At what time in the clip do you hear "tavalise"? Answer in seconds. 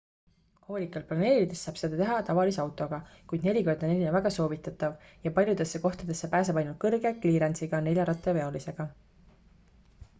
2.29-2.61